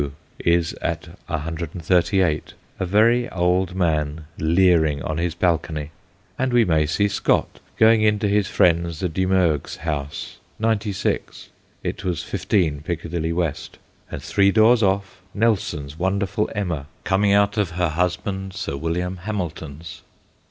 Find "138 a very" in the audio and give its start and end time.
1.27-3.29